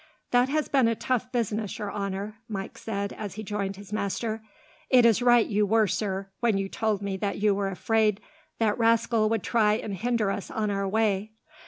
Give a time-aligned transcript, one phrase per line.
[0.31, 4.41] "That has been a tough business, your honour," Mike said, as he joined his master.
[4.89, 8.19] "It is right you were, sir, when you told me that you were afraid
[8.57, 11.33] that rascal would try and hinder us on our way.